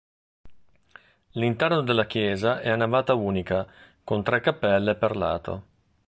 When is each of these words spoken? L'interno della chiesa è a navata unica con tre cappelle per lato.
L'interno 1.33 1.83
della 1.83 2.07
chiesa 2.07 2.59
è 2.59 2.69
a 2.69 2.75
navata 2.75 3.13
unica 3.13 3.67
con 4.03 4.23
tre 4.23 4.41
cappelle 4.41 4.95
per 4.95 5.15
lato. 5.15 5.63